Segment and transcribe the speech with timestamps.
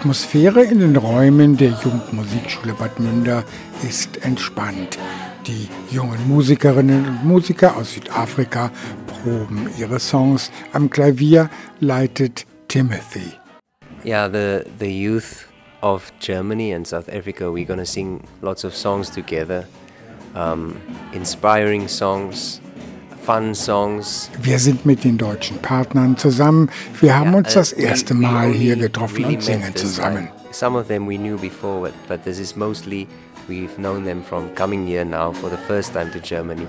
[0.00, 3.44] Atmosphäre in den Räumen der Jugendmusikschule Bad Münder
[3.86, 4.98] ist entspannt.
[5.46, 8.70] Die jungen Musikerinnen und Musiker aus Südafrika
[9.06, 10.50] proben ihre Songs.
[10.72, 11.50] Am Klavier
[11.80, 13.34] leitet Timothy.
[14.02, 15.46] Yeah, the, the youth
[15.82, 19.66] of Germany and South Africa, we're going sing lots of songs together.
[20.34, 20.76] Um,
[21.12, 22.62] inspiring songs,
[23.30, 24.28] fun songs.
[24.42, 26.68] Wir sind mit den deutschen Partnern zusammen.
[27.00, 30.28] Wir haben uns das erste Mal hier getroffen und singen zusammen.
[30.50, 33.06] Some of them we knew before, but, but this is mostly
[33.48, 36.66] we've known them from coming here now for the first time to Germany.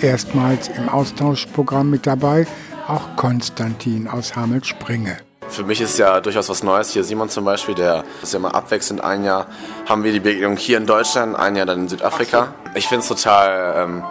[0.00, 2.46] Erstmals im Austauschprogramm mit dabei
[2.86, 5.18] auch Konstantin aus Hamel-Springe.
[5.52, 6.92] Für mich ist ja durchaus was Neues.
[6.92, 9.04] Hier Simon zum Beispiel, der ist ja immer abwechselnd.
[9.04, 9.46] Ein Jahr
[9.86, 12.54] haben wir die Begegnung hier in Deutschland, ein Jahr dann in Südafrika.
[12.74, 14.02] Ich finde es total, ähm,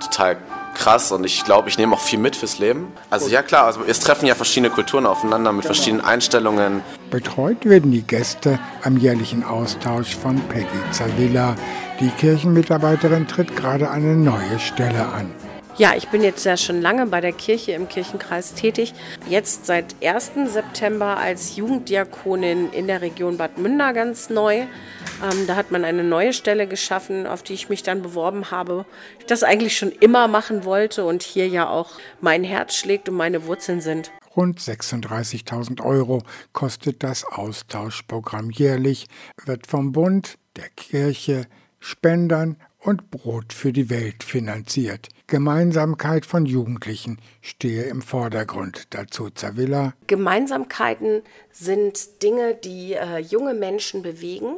[0.00, 0.38] total
[0.74, 2.90] krass und ich glaube, ich nehme auch viel mit fürs Leben.
[3.10, 6.80] Also ja klar, also es treffen ja verschiedene Kulturen aufeinander mit verschiedenen Einstellungen.
[7.10, 11.54] Betreut werden die Gäste am jährlichen Austausch von Peggy Zavilla.
[12.00, 15.30] Die Kirchenmitarbeiterin tritt gerade eine neue Stelle an.
[15.78, 18.94] Ja, ich bin jetzt ja schon lange bei der Kirche im Kirchenkreis tätig.
[19.28, 20.32] Jetzt seit 1.
[20.46, 24.62] September als Jugenddiakonin in der Region Bad Münder ganz neu.
[24.62, 28.86] Ähm, da hat man eine neue Stelle geschaffen, auf die ich mich dann beworben habe.
[29.20, 33.14] Ich das eigentlich schon immer machen wollte und hier ja auch mein Herz schlägt und
[33.14, 34.10] meine Wurzeln sind.
[34.34, 39.06] Rund 36.000 Euro kostet das Austauschprogramm jährlich,
[39.44, 41.46] wird vom Bund, der Kirche,
[41.78, 45.08] Spendern und Brot für die Welt finanziert.
[45.28, 48.86] Gemeinsamkeit von Jugendlichen stehe im Vordergrund.
[48.94, 49.92] Dazu Zavilla.
[50.06, 51.20] Gemeinsamkeiten
[51.52, 54.56] sind Dinge, die äh, junge Menschen bewegen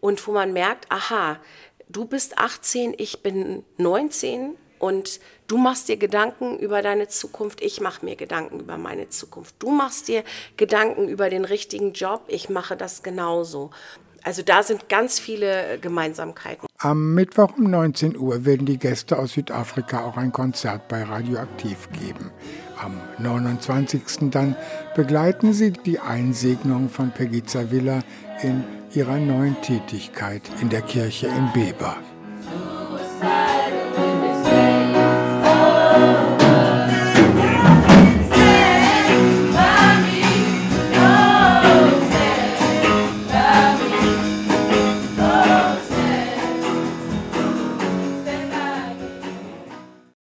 [0.00, 1.38] und wo man merkt, aha,
[1.90, 7.82] du bist 18, ich bin 19 und du machst dir Gedanken über deine Zukunft, ich
[7.82, 9.56] mache mir Gedanken über meine Zukunft.
[9.58, 10.24] Du machst dir
[10.56, 13.70] Gedanken über den richtigen Job, ich mache das genauso.
[14.22, 16.68] Also da sind ganz viele Gemeinsamkeiten.
[16.78, 21.88] Am Mittwoch um 19 Uhr werden die Gäste aus Südafrika auch ein Konzert bei Radioaktiv
[21.98, 22.30] geben.
[22.82, 24.30] Am 29.
[24.30, 24.56] dann
[24.94, 28.00] begleiten sie die Einsegnung von Peggy Zavilla
[28.42, 28.64] in
[28.94, 31.96] ihrer neuen Tätigkeit in der Kirche in Beber.